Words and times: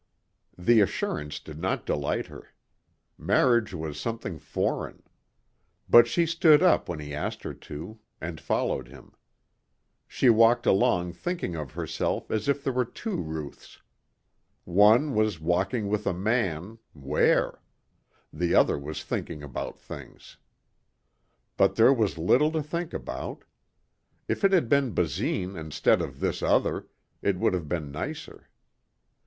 The 0.57 0.81
assurance 0.81 1.39
did 1.39 1.59
not 1.59 1.85
delight 1.85 2.25
her. 2.25 2.55
Marriage 3.19 3.71
was 3.75 3.99
something 3.99 4.39
foreign. 4.39 5.03
But 5.87 6.07
she 6.07 6.25
stood 6.25 6.63
up 6.63 6.89
when 6.89 6.97
he 6.97 7.13
asked 7.13 7.43
her 7.43 7.53
to 7.53 7.99
and 8.19 8.41
followed 8.41 8.87
him. 8.87 9.13
She 10.07 10.27
walked 10.27 10.65
along 10.65 11.13
thinking 11.13 11.55
of 11.55 11.73
herself 11.73 12.31
as 12.31 12.49
if 12.49 12.63
there 12.63 12.73
were 12.73 12.83
two 12.83 13.15
Ruths. 13.17 13.77
One 14.63 15.13
was 15.13 15.39
walking 15.39 15.87
with 15.87 16.07
a 16.07 16.13
man 16.15 16.79
where? 16.93 17.61
The 18.33 18.55
other 18.55 18.79
was 18.79 19.03
thinking 19.03 19.43
about 19.43 19.77
things. 19.77 20.37
But 21.57 21.75
there 21.75 21.93
was 21.93 22.17
little 22.17 22.51
to 22.53 22.63
think 22.63 22.91
about. 22.91 23.43
If 24.27 24.43
it 24.43 24.51
had 24.51 24.67
been 24.67 24.95
Basine 24.95 25.55
instead 25.55 26.01
of 26.01 26.21
this 26.21 26.41
other, 26.41 26.87
it 27.21 27.37
would 27.37 27.53
have 27.53 27.69
been 27.69 27.91
nicer. 27.91 28.49